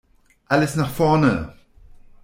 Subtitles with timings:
[0.47, 1.53] Alles nach vorne!